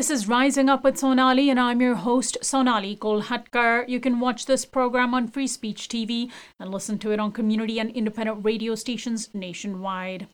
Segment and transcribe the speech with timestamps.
[0.00, 3.86] This is Rising Up with Sonali, and I'm your host, Sonali Kolhatkar.
[3.86, 7.78] You can watch this program on Free Speech TV and listen to it on community
[7.78, 10.26] and independent radio stations nationwide.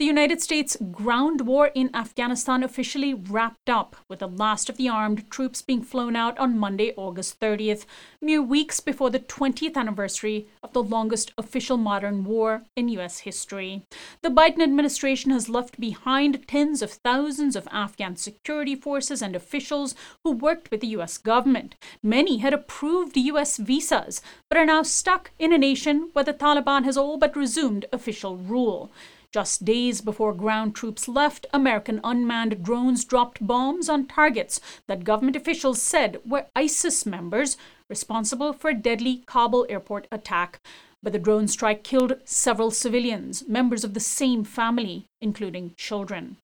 [0.00, 4.88] The United States ground war in Afghanistan officially wrapped up, with the last of the
[4.88, 7.86] armed troops being flown out on Monday, August 30th,
[8.20, 13.20] mere weeks before the 20th anniversary of the longest official modern war in U.S.
[13.20, 13.84] history.
[14.22, 19.94] The Biden administration has left behind tens of thousands of Afghan security forces and officials
[20.24, 21.18] who worked with the U.S.
[21.18, 21.76] government.
[22.02, 23.58] Many had approved U.S.
[23.58, 27.86] visas, but are now stuck in a nation where the Taliban has all but resumed
[27.92, 28.90] official rule.
[29.34, 35.34] Just days before ground troops left, American unmanned drones dropped bombs on targets that government
[35.34, 37.56] officials said were ISIS members
[37.90, 40.60] responsible for a deadly Kabul airport attack.
[41.02, 46.36] But the drone strike killed several civilians, members of the same family, including children.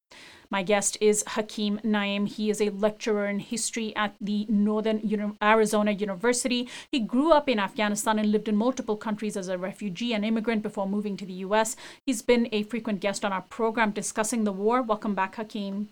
[0.52, 2.27] My guest is Hakeem Naim.
[2.27, 6.69] He is a lecturer in history at the Northern Uni- Arizona University.
[6.91, 10.62] He grew up in Afghanistan and lived in multiple countries as a refugee and immigrant
[10.64, 11.77] before moving to the US.
[12.05, 14.83] He's been a frequent guest on our program discussing the war.
[14.83, 15.88] Welcome back, Hakeem.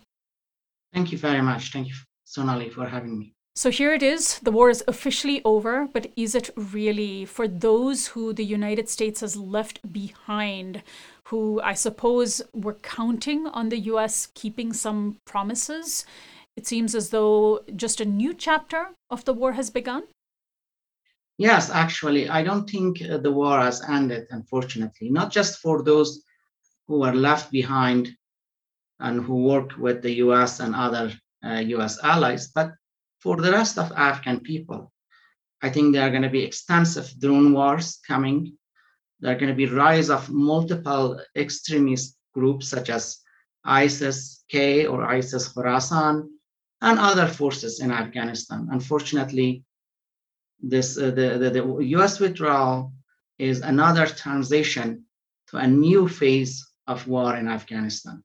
[0.92, 1.70] Thank you very much.
[1.72, 3.34] Thank you, Sonali, for having me.
[3.58, 4.38] So here it is.
[4.38, 9.20] The war is officially over, but is it really for those who the United States
[9.20, 10.82] has left behind?
[11.28, 16.06] who I suppose were counting on the US keeping some promises.
[16.56, 20.04] It seems as though just a new chapter of the war has begun.
[21.36, 26.22] Yes, actually, I don't think uh, the war has ended, unfortunately, not just for those
[26.86, 28.08] who are left behind
[29.00, 31.12] and who work with the US and other
[31.44, 32.72] uh, US allies, but
[33.22, 34.92] for the rest of Afghan people.
[35.62, 38.58] I think there are going to be extensive drone wars coming
[39.20, 43.20] there are going to be rise of multiple extremist groups such as
[43.64, 46.28] ISIS-K or ISIS Khorasan
[46.80, 48.68] and other forces in Afghanistan.
[48.70, 49.64] Unfortunately,
[50.60, 51.64] this uh, the, the, the
[51.98, 52.92] US withdrawal
[53.38, 55.04] is another transition
[55.48, 58.22] to a new phase of war in Afghanistan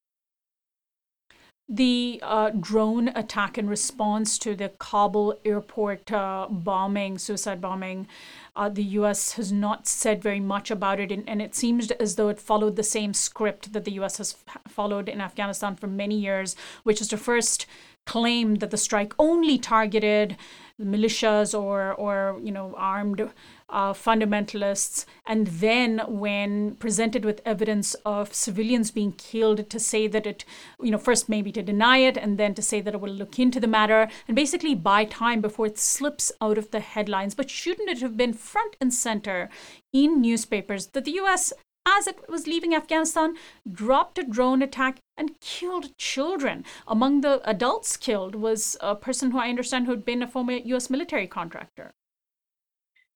[1.69, 8.07] the uh, drone attack in response to the Kabul airport uh, bombing, suicide bombing,
[8.55, 11.11] uh, the US has not said very much about it.
[11.11, 14.35] And, and, it seems as though it followed the same script that the US has
[14.47, 17.65] f- followed in Afghanistan for many years, which is to first
[18.05, 20.37] claim that the strike only targeted
[20.81, 23.29] militias or, or you know, armed
[23.69, 30.27] uh, fundamentalists, and then when presented with evidence of civilians being killed, to say that
[30.27, 30.45] it,
[30.81, 33.39] you know, first maybe to deny it, and then to say that it will look
[33.39, 37.35] into the matter, and basically buy time before it slips out of the headlines.
[37.35, 39.49] But shouldn't it have been front and center
[39.91, 41.53] in newspapers that the U.S
[41.85, 43.35] as it was leaving Afghanistan,
[43.71, 46.63] dropped a drone attack and killed children.
[46.87, 50.53] Among the adults killed was a person who I understand who had been a former
[50.53, 51.93] US military contractor.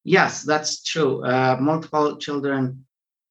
[0.04, 1.24] Yes, that's true.
[1.24, 2.86] Uh, multiple children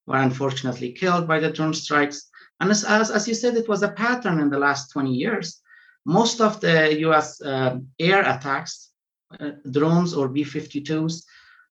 [0.07, 2.29] were unfortunately killed by the drone strikes.
[2.61, 5.61] And as, as, as, you said, it was a pattern in the last 20 years.
[6.05, 8.91] Most of the US uh, air attacks,
[9.41, 11.25] uh, drones or B 52s,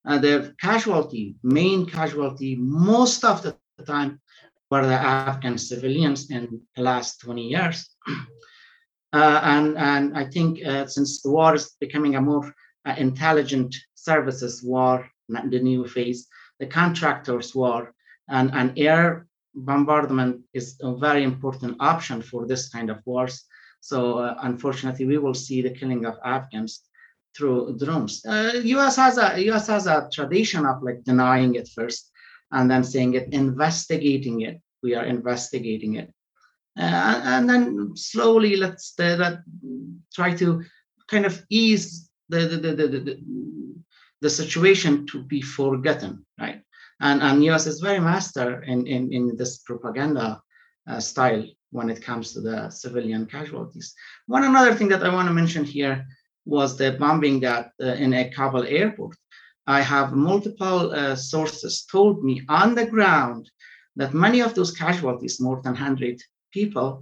[0.07, 3.55] uh, the casualty, main casualty, most of the
[3.85, 4.19] time
[4.69, 7.89] were the Afghan civilians in the last 20 years.
[9.13, 12.53] Uh, and, and I think uh, since the war is becoming a more
[12.97, 16.27] intelligent services war, the new phase,
[16.59, 17.93] the contractors war,
[18.27, 23.45] and, and air bombardment is a very important option for this kind of wars.
[23.79, 26.81] So uh, unfortunately, we will see the killing of Afghans
[27.35, 28.25] through drones.
[28.25, 28.95] Uh, U.S.
[28.95, 29.67] has a U.S.
[29.67, 32.11] has a tradition of like denying it first,
[32.51, 34.61] and then saying it, investigating it.
[34.83, 36.13] We are investigating it,
[36.77, 39.37] uh, and then slowly let's uh,
[40.13, 40.63] try to
[41.07, 43.23] kind of ease the the, the, the, the
[44.21, 46.61] the situation to be forgotten, right?
[46.99, 50.41] And, and US is very master in, in, in this propaganda
[50.87, 53.93] uh, style when it comes to the civilian casualties.
[54.27, 56.05] One another thing that I want to mention here
[56.45, 59.17] was the bombing that uh, in a Kabul airport.
[59.67, 63.49] I have multiple uh, sources told me on the ground
[63.95, 66.21] that many of those casualties, more than 100
[66.51, 67.01] people,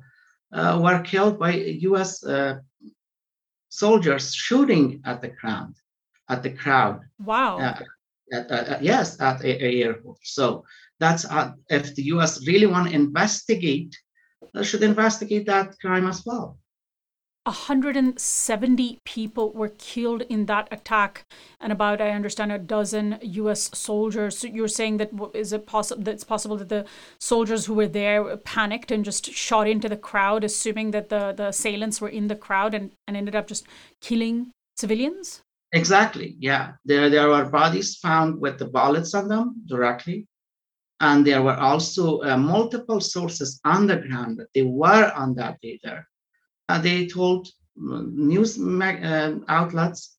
[0.53, 1.51] uh, were killed by
[1.89, 2.59] US uh,
[3.69, 5.75] soldiers shooting at the ground
[6.29, 7.01] at the crowd.
[7.19, 7.59] Wow.
[7.59, 7.83] At,
[8.51, 10.19] uh, yes, at a, a, airport.
[10.23, 10.63] So
[10.99, 12.45] that's uh, if the U.S.
[12.47, 13.95] really want to investigate,
[14.53, 16.57] they should investigate that crime as well.
[17.45, 21.25] 170 people were killed in that attack,
[21.59, 23.69] and about, I understand, a dozen U.S.
[23.77, 24.37] soldiers.
[24.37, 26.85] So you're saying that is it possible that it's possible that the
[27.19, 31.47] soldiers who were there panicked and just shot into the crowd, assuming that the the
[31.47, 33.67] assailants were in the crowd, and, and ended up just
[33.99, 35.41] killing civilians?
[35.73, 36.37] Exactly.
[36.39, 40.27] Yeah, there there were bodies found with the bullets on them directly,
[41.01, 45.59] and there were also uh, multiple sources on the ground that they were on that
[45.59, 46.07] day there
[46.73, 50.17] uh, they told uh, news uh, outlets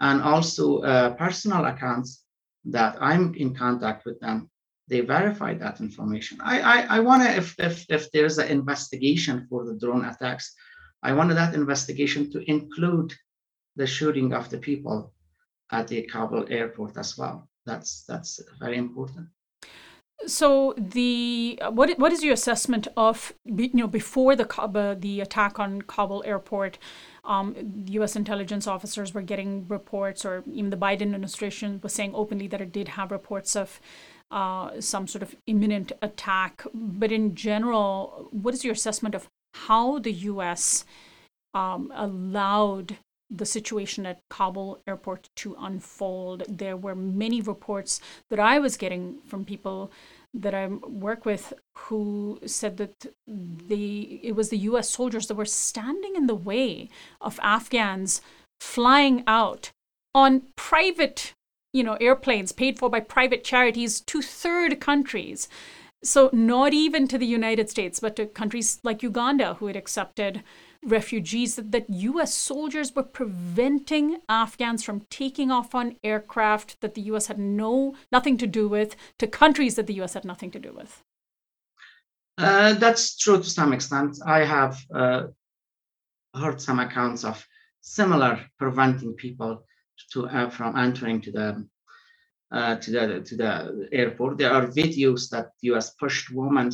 [0.00, 2.24] and also uh, personal accounts
[2.64, 4.48] that I'm in contact with them.
[4.88, 6.38] They verified that information.
[6.40, 10.46] I I, I want to if if if there's an investigation for the drone attacks,
[11.02, 13.10] I wanted that investigation to include
[13.76, 15.12] the shooting of the people
[15.70, 17.48] at the Kabul airport as well.
[17.66, 19.28] That's that's very important.
[20.26, 25.58] So the uh, what what is your assessment of you know before the the attack
[25.58, 26.78] on Kabul airport?
[27.24, 27.54] Um,
[27.88, 28.16] U.S.
[28.16, 32.72] intelligence officers were getting reports, or even the Biden administration was saying openly that it
[32.72, 33.80] did have reports of
[34.30, 36.64] uh, some sort of imminent attack.
[36.74, 40.84] But in general, what is your assessment of how the U.S.
[41.54, 42.96] Um, allowed
[43.30, 46.44] the situation at Kabul airport to unfold.
[46.48, 49.90] There were many reports that I was getting from people
[50.34, 55.44] that I work with who said that the it was the US soldiers that were
[55.44, 56.88] standing in the way
[57.20, 58.20] of Afghans
[58.60, 59.72] flying out
[60.14, 61.34] on private
[61.72, 65.48] you know airplanes paid for by private charities to third countries
[66.04, 70.42] so not even to the United States but to countries like Uganda who had accepted
[70.84, 77.02] refugees that, that US soldiers were preventing Afghans from taking off on aircraft that the
[77.02, 80.58] US had no nothing to do with to countries that the US had nothing to
[80.58, 81.02] do with.
[82.36, 84.16] Uh, that's true to some extent.
[84.24, 85.24] I have uh,
[86.34, 87.44] heard some accounts of
[87.80, 89.64] similar preventing people
[90.12, 91.68] to uh, from entering to the
[92.52, 94.38] uh, to the to the airport.
[94.38, 95.94] There are videos that U.S.
[95.94, 96.70] pushed women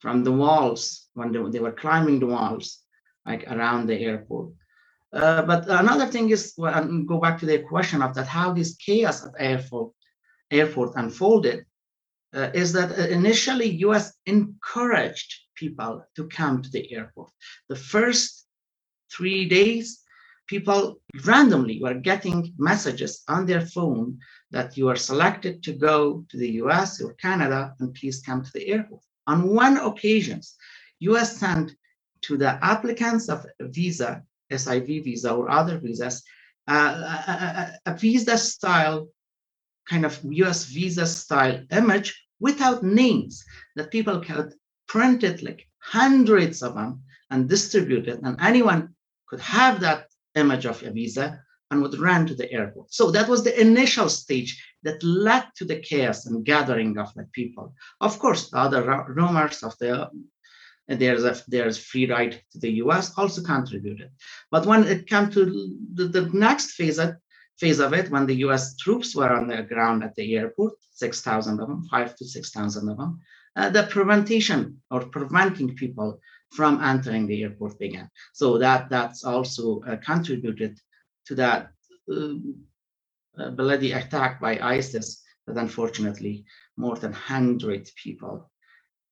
[0.00, 2.84] from the walls when they, they were climbing the walls
[3.28, 4.48] like around the airport.
[5.12, 8.74] Uh, but another thing is, well, go back to the question of that, how this
[8.76, 9.92] chaos at airport,
[10.50, 11.64] airport unfolded,
[12.34, 14.06] uh, is that uh, initially U.S.
[14.26, 17.30] encouraged people to come to the airport.
[17.68, 18.46] The first
[19.14, 19.86] three days,
[20.46, 24.18] people randomly were getting messages on their phone
[24.50, 28.52] that you are selected to go to the US or Canada and please come to
[28.54, 29.02] the airport.
[29.26, 30.40] On one occasion,
[31.00, 31.76] US sent
[32.28, 34.22] to the applicants of visa,
[34.52, 36.22] SIV visa or other visas,
[36.68, 37.32] uh, a,
[37.86, 39.08] a, a visa style,
[39.88, 43.42] kind of US visa style image without names
[43.76, 44.52] that people could
[44.86, 48.94] print it like hundreds of them and distribute it, and anyone
[49.26, 51.40] could have that image of a visa
[51.70, 52.92] and would run to the airport.
[52.92, 57.26] So that was the initial stage that led to the chaos and gathering of the
[57.32, 57.74] people.
[58.00, 60.08] Of course, the other rumors of the
[60.88, 64.10] there's a there's free ride to the US also contributed.
[64.50, 67.16] But when it came to the, the next phase of,
[67.58, 71.60] phase of it, when the US troops were on the ground at the airport, 6,000
[71.60, 73.20] of them, five to 6,000 of them,
[73.56, 76.20] uh, the prevention or preventing people
[76.52, 78.08] from entering the airport began.
[78.32, 80.78] So that that's also uh, contributed
[81.26, 81.70] to that
[82.10, 86.44] uh, bloody attack by ISIS that unfortunately
[86.76, 88.50] more than 100 people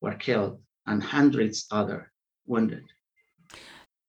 [0.00, 2.12] were killed and hundreds other
[2.46, 2.84] wounded.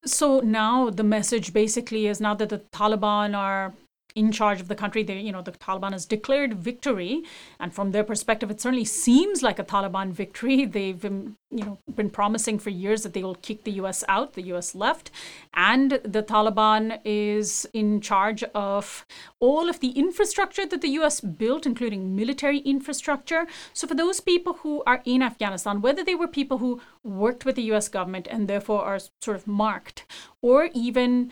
[0.06, 3.74] So now the message basically is now that the Taliban are
[4.18, 5.04] in charge of the country.
[5.04, 7.24] They, you know, the Taliban has declared victory,
[7.60, 10.66] and from their perspective, it certainly seems like a Taliban victory.
[10.78, 14.04] They've, been, you know, been promising for years that they will kick the U.S.
[14.10, 14.34] out.
[14.34, 14.74] The U.S.
[14.74, 15.12] left,
[15.54, 19.06] and the Taliban is in charge of
[19.40, 21.22] all of the infrastructure that the U.S.
[21.22, 23.46] built, including military infrastructure.
[23.74, 27.56] So for those people who are in Afghanistan, whether they were people who worked with
[27.56, 27.88] the U.S.
[27.88, 30.06] government and therefore are sort of marked,
[30.42, 31.32] or even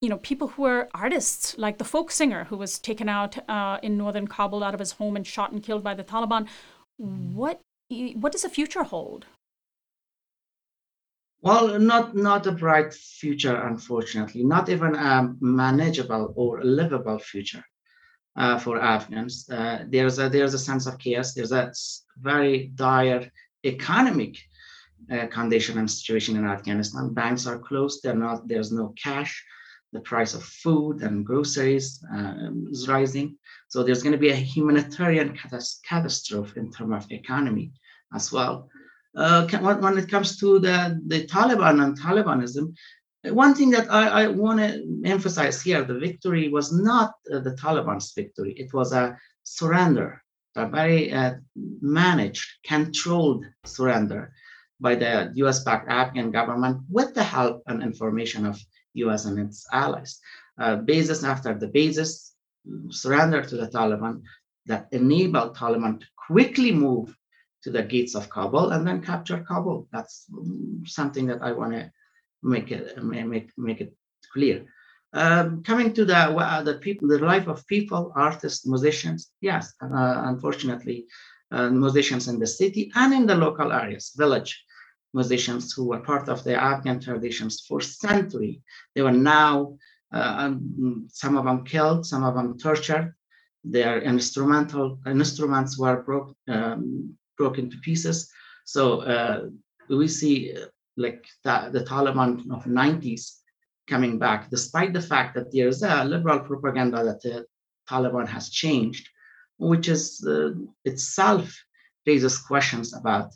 [0.00, 3.78] you know, people who are artists, like the folk singer who was taken out uh,
[3.82, 6.46] in northern Kabul out of his home and shot and killed by the Taliban.
[6.96, 7.60] What
[8.14, 9.26] what does the future hold?
[11.40, 14.44] Well, not not a bright future, unfortunately.
[14.44, 17.64] Not even a manageable or livable future
[18.36, 19.48] uh, for Afghans.
[19.48, 21.34] Uh, there's a there's a sense of chaos.
[21.34, 21.72] There's a
[22.18, 23.30] very dire
[23.64, 24.38] economic
[25.10, 27.14] uh, condition and situation in Afghanistan.
[27.14, 28.00] Banks are closed.
[28.02, 28.46] They're not.
[28.46, 29.44] There's no cash
[29.92, 33.36] the price of food and groceries uh, is rising.
[33.68, 35.38] So there's going to be a humanitarian
[35.88, 37.72] catastrophe in terms of economy
[38.14, 38.68] as well.
[39.16, 42.74] Uh, when it comes to the, the Taliban and Talibanism,
[43.24, 47.52] one thing that I, I want to emphasize here, the victory was not uh, the
[47.52, 48.52] Taliban's victory.
[48.52, 50.22] It was a surrender,
[50.54, 51.34] a very uh,
[51.80, 54.32] managed, controlled surrender
[54.80, 58.60] by the US-backed Afghan government with the help and information of
[59.06, 60.20] US and its allies.
[60.58, 62.34] Uh, basis after the basis
[62.90, 64.22] surrender to the Taliban
[64.66, 67.16] that enabled Taliban to quickly move
[67.62, 69.88] to the gates of Kabul and then capture Kabul.
[69.92, 70.26] That's
[70.84, 71.90] something that I want to
[72.42, 73.94] make it make make it
[74.32, 74.66] clear.
[75.12, 79.30] Um, coming to the the people, the life of people, artists, musicians.
[79.40, 81.06] Yes, uh, unfortunately,
[81.50, 84.64] uh, musicians in the city and in the local areas, village
[85.14, 88.62] musicians who were part of the Afghan traditions for century.
[88.94, 89.78] They were now
[90.12, 93.14] uh, um, some of them killed, some of them tortured.
[93.64, 98.30] Their instrumental instruments were broke um, broken to pieces.
[98.64, 99.48] So uh,
[99.88, 100.54] we see
[100.96, 103.36] like the, the Taliban of 90s
[103.86, 107.46] coming back, despite the fact that there's a liberal propaganda that the
[107.88, 109.08] Taliban has changed,
[109.58, 110.50] which is uh,
[110.84, 111.56] itself
[112.06, 113.30] raises questions about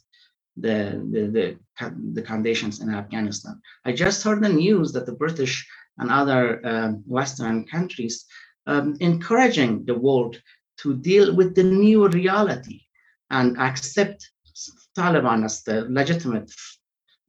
[0.56, 3.60] the, the, the, the, conditions in Afghanistan.
[3.84, 5.66] I just heard the news that the British
[5.98, 8.26] and other um, Western countries
[8.66, 10.40] um, encouraging the world
[10.78, 12.80] to deal with the new reality
[13.30, 14.30] and accept
[14.96, 16.52] Taliban as the legitimate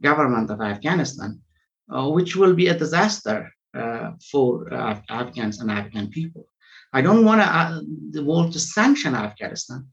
[0.01, 1.41] government of Afghanistan,
[1.89, 6.47] uh, which will be a disaster uh, for uh, Afghans and Afghan people.
[6.91, 9.87] I don't want uh, the world to sanction Afghanistan,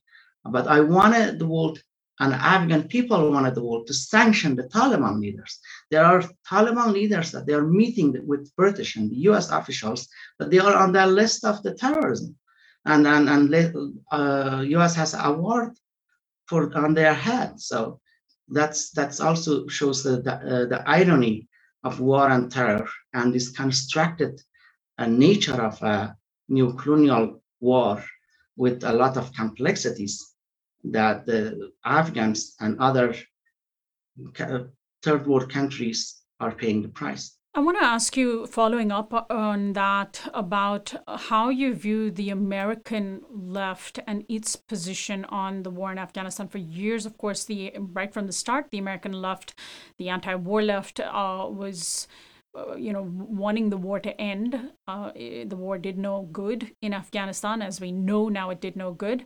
[0.45, 1.81] but I want the world
[2.21, 5.59] and Afghan people wanted the world to sanction the Taliban leaders.
[5.91, 10.07] There are Taliban leaders that they are meeting with British and US officials,
[10.39, 12.37] but they are on their list of the terrorism.
[12.85, 15.73] And, and, and uh, US has award
[16.47, 17.59] for on their head.
[17.59, 18.01] So
[18.49, 21.49] that's that's also shows the the, uh, the irony
[21.85, 24.43] of war and terror and this constructed
[24.99, 26.17] uh, nature of a
[26.49, 28.05] new colonial war
[28.57, 30.30] with a lot of complexities
[30.85, 33.15] that the Afghans and other
[35.03, 37.37] third world countries are paying the price.
[37.53, 43.23] I want to ask you, following up on that, about how you view the American
[43.29, 46.47] left and its position on the war in Afghanistan.
[46.47, 49.55] For years, of course, the right from the start, the American left,
[49.99, 52.07] the anti-war left, uh, was.
[52.53, 54.73] Uh, you know, wanting the war to end.
[54.89, 58.91] Uh, the war did no good in Afghanistan, as we know now it did no
[58.93, 59.25] good.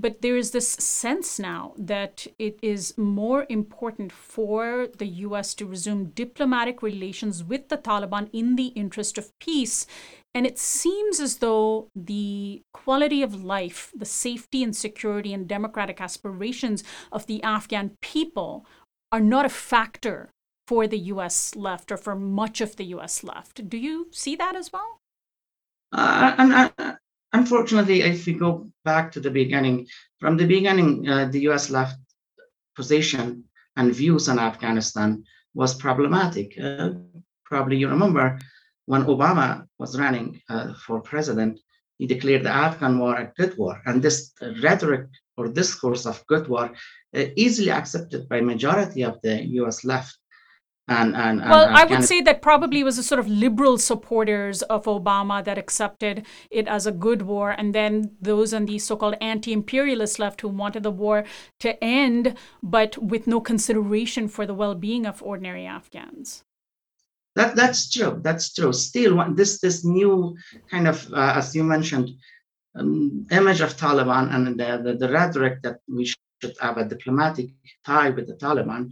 [0.00, 5.66] But there is this sense now that it is more important for the US to
[5.66, 9.86] resume diplomatic relations with the Taliban in the interest of peace.
[10.34, 16.00] And it seems as though the quality of life, the safety and security and democratic
[16.00, 18.64] aspirations of the Afghan people
[19.12, 20.30] are not a factor
[20.66, 23.68] for the US left or for much of the US left.
[23.68, 24.98] Do you see that as well?
[25.92, 26.96] Uh, and,
[27.32, 29.86] unfortunately, if we go back to the beginning,
[30.18, 31.98] from the beginning, uh, the US left
[32.76, 33.44] position
[33.76, 36.58] and views on Afghanistan was problematic.
[36.58, 36.90] Uh,
[37.44, 38.38] probably you remember
[38.86, 41.60] when Obama was running uh, for president,
[41.98, 43.80] he declared the Afghan war a good war.
[43.86, 44.32] And this
[44.62, 45.06] rhetoric
[45.36, 46.72] or discourse of good war
[47.16, 50.16] uh, easily accepted by majority of the US left
[50.90, 54.84] and, and, well, I would say that probably was a sort of liberal supporters of
[54.84, 60.18] Obama that accepted it as a good war, and then those on the so-called anti-imperialist
[60.18, 61.24] left who wanted the war
[61.60, 66.42] to end, but with no consideration for the well-being of ordinary Afghans.
[67.36, 68.18] That that's true.
[68.22, 68.72] That's true.
[68.72, 70.36] Still, this this new
[70.68, 72.10] kind of, uh, as you mentioned,
[72.74, 77.50] um, image of Taliban and the, the, the rhetoric that we should have a diplomatic
[77.86, 78.90] tie with the Taliban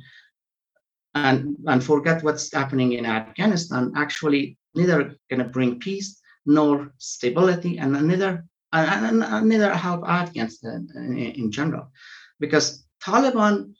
[1.26, 7.78] and, and forget what's happening in Afghanistan, actually neither going to bring peace nor stability,
[7.78, 11.90] and neither and, and neither help Afghans in, in general,
[12.38, 13.74] because Taliban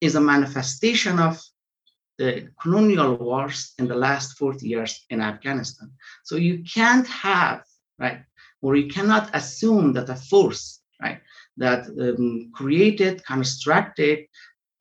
[0.00, 1.40] is a manifestation of
[2.18, 5.90] the colonial wars in the last 40 years in Afghanistan.
[6.24, 7.62] So you can't have,
[7.98, 8.20] right,
[8.62, 11.20] or you cannot assume that a force, right,
[11.56, 14.26] that um, created, constructed,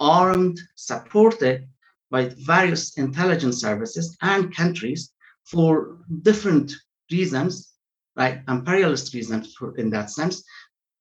[0.03, 1.67] armed, supported
[2.11, 5.11] by various intelligence services and countries
[5.45, 6.73] for different
[7.11, 7.73] reasons,
[8.15, 8.41] right?
[8.47, 10.43] Imperialist reasons for, in that sense,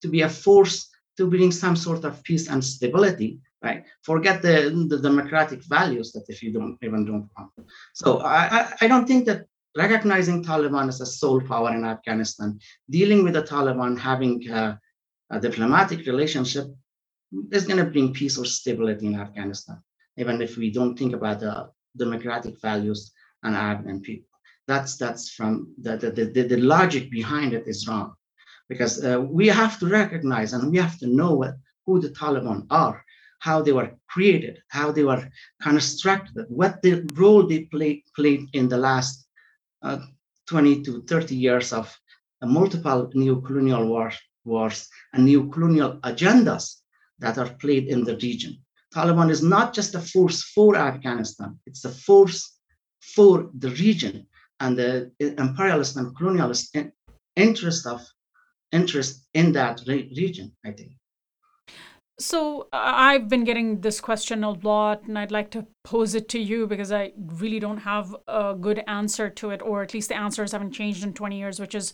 [0.03, 3.85] to be a force to bring some sort of peace and stability, right?
[4.03, 7.51] Forget the, the democratic values that if you don't even don't want.
[7.93, 9.45] So I, I don't think that
[9.77, 14.79] recognizing Taliban as a sole power in Afghanistan, dealing with the Taliban, having a,
[15.31, 16.67] a diplomatic relationship
[17.51, 19.79] is going to bring peace or stability in Afghanistan,
[20.17, 23.13] even if we don't think about the democratic values
[23.43, 24.29] and Afghan people.
[24.69, 28.15] That's that's from the the, the, the logic behind it is wrong,
[28.69, 32.67] because uh, we have to recognize and we have to know what, who the Taliban
[32.71, 33.05] are,
[33.41, 35.29] how they were created, how they were
[35.61, 39.27] constructed, what the role they play, played in the last
[39.83, 39.99] uh,
[40.49, 41.97] 20 to 30 years of
[42.43, 43.87] multiple neo-colonial
[44.45, 46.82] wars and neo-colonial agendas
[47.23, 48.59] that are played in the region.
[48.95, 52.59] Taliban is not just a force for Afghanistan, it's a force
[53.01, 54.27] for the region
[54.61, 56.93] and the imperialist and colonialist
[57.37, 58.01] interest of
[58.71, 60.93] interest in that re- region, I think.
[62.19, 66.39] So I've been getting this question a lot, and I'd like to pose it to
[66.39, 70.17] you because I really don't have a good answer to it, or at least the
[70.17, 71.93] answers haven't changed in 20 years, which is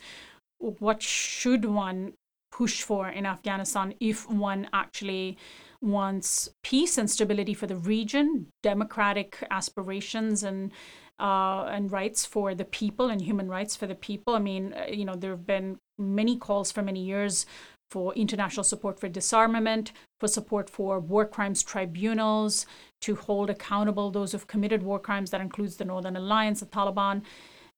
[0.59, 2.15] what should one
[2.51, 5.37] push for in Afghanistan if one actually
[5.81, 10.73] wants peace and stability for the region, democratic aspirations and
[11.21, 14.35] uh, and rights for the people and human rights for the people.
[14.35, 17.45] I mean, uh, you know, there have been many calls for many years
[17.91, 22.67] for international support for disarmament, for support for war crimes tribunals,
[23.01, 25.31] to hold accountable those who've committed war crimes.
[25.31, 27.23] That includes the Northern Alliance, the Taliban.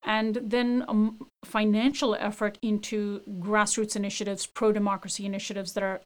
[0.02, 6.00] And then um, financial effort into grassroots initiatives, pro democracy initiatives that are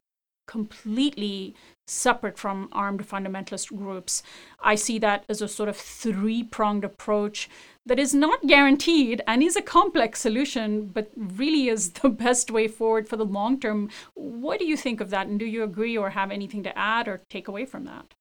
[0.47, 1.55] completely
[1.87, 4.23] separate from armed fundamentalist groups.
[4.59, 7.49] I see that as a sort of three pronged approach
[7.85, 12.67] that is not guaranteed and is a complex solution, but really is the best way
[12.67, 13.89] forward for the long term.
[14.13, 15.27] What do you think of that?
[15.27, 18.13] And do you agree or have anything to add or take away from that?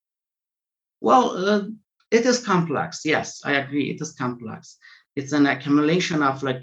[1.01, 1.63] Well, uh,
[2.11, 3.01] it is complex.
[3.05, 3.91] Yes, I agree.
[3.91, 4.79] It is complex.
[5.17, 6.63] It's an accumulation of like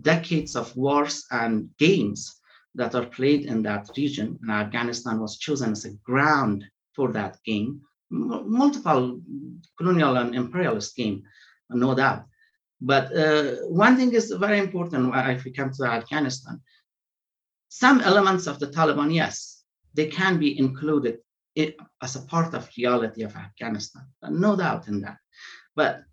[0.00, 2.40] decades of wars and games
[2.74, 4.38] that are played in that region.
[4.42, 7.80] And Afghanistan was chosen as a ground for that game.
[8.12, 9.20] M- multiple
[9.76, 11.22] colonial and imperialist game,
[11.70, 12.24] no doubt.
[12.80, 16.60] But uh, one thing is very important if we come to Afghanistan.
[17.68, 21.18] Some elements of the Taliban, yes, they can be included
[22.00, 25.18] as a part of reality of Afghanistan, no doubt in that.
[25.74, 26.04] But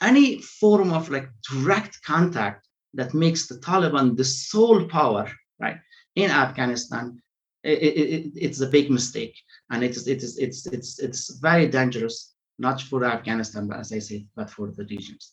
[0.00, 5.78] any form of like direct contact that makes the Taliban the sole power right?
[6.14, 7.20] In Afghanistan,
[7.62, 9.36] it, it, it's a big mistake,
[9.70, 13.92] and it is it is it's it's it's very dangerous, not for Afghanistan, but as
[13.92, 15.32] I say, but for the regions.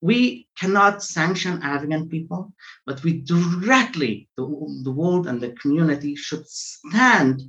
[0.00, 2.52] We cannot sanction Afghan people,
[2.86, 4.44] but we directly, the,
[4.82, 7.42] the world and the community should stand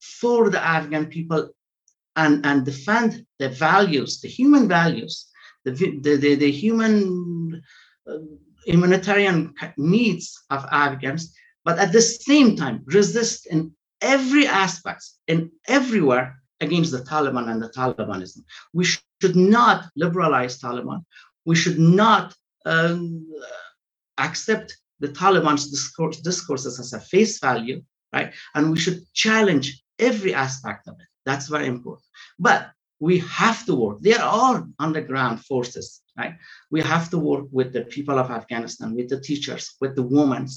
[0.00, 1.48] for the Afghan people
[2.14, 5.26] and, and defend the values, the human values,
[5.64, 7.62] the, the, the, the human
[8.08, 8.18] uh,
[8.66, 16.40] humanitarian needs of Afghans, but at the same time resist in every aspect, and everywhere
[16.60, 18.42] against the Taliban and the Talibanism.
[18.72, 21.04] We should not liberalize Taliban.
[21.44, 22.34] We should not
[22.66, 23.26] um,
[24.18, 28.32] accept the Taliban's discourse, discourses as a face value, right?
[28.54, 31.06] And we should challenge every aspect of it.
[31.24, 32.04] That's very important.
[32.38, 33.98] But we have to work.
[34.00, 36.34] There are underground forces, right?
[36.70, 40.48] We have to work with the people of Afghanistan, with the teachers, with the women,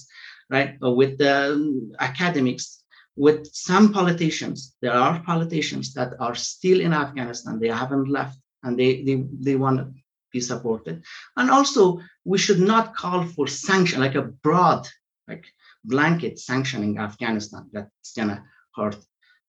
[0.50, 0.78] right?
[0.84, 2.84] Uh, with the um, academics,
[3.16, 4.76] with some politicians.
[4.82, 7.60] There are politicians that are still in Afghanistan.
[7.60, 9.94] They haven't left and they, they, they want to
[10.32, 11.04] be supported.
[11.38, 14.88] And also, we should not call for sanction, like a broad,
[15.28, 15.46] like
[15.84, 18.44] blanket sanctioning Afghanistan that's gonna
[18.76, 18.98] hurt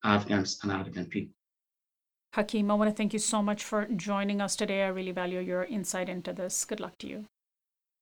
[0.05, 1.35] Afghans and Afghan people.
[2.33, 4.85] Hakeem, I want to thank you so much for joining us today.
[4.85, 6.65] I really value your insight into this.
[6.65, 7.27] Good luck to you.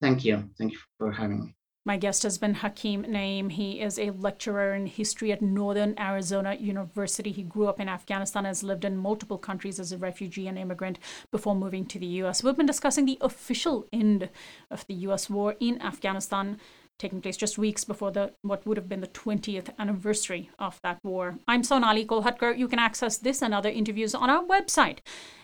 [0.01, 0.49] Thank you.
[0.57, 1.55] Thank you for having me.
[1.85, 3.51] My guest has been Hakeem Naeem.
[3.51, 7.33] He is a lecturer in history at Northern Arizona University.
[7.33, 10.99] He grew up in Afghanistan, has lived in multiple countries as a refugee and immigrant
[11.33, 12.45] before moving to the US.
[12.45, 14.29] We've been discussing the official end
[14.71, 16.61] of the US war in Afghanistan
[17.01, 20.99] taking place just weeks before the what would have been the 20th anniversary of that
[21.03, 21.39] war.
[21.49, 22.57] I'm Sonali Kolhatkar.
[22.57, 24.99] You can access this and other interviews on our website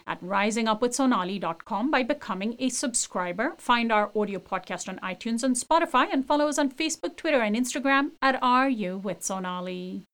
[0.07, 3.55] at risingupwithsonali.com by becoming a subscriber.
[3.59, 7.57] Find our audio podcast on iTunes and Spotify and follow us on Facebook, Twitter, and
[7.57, 10.05] Instagram at RU with Sonali.